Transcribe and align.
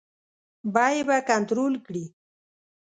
بیې 0.73 1.01
به 1.07 1.17
کنټرول 1.29 1.73
کړي. 1.85 2.05